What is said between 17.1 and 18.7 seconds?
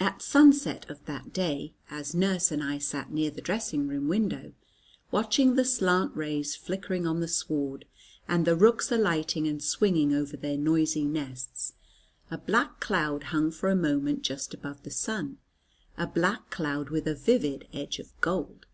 vivid edge of gold.